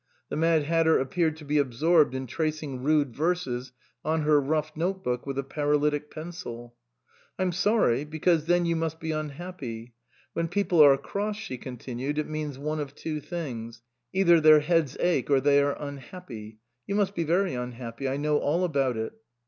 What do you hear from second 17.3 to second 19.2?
unhappy. I know all about it."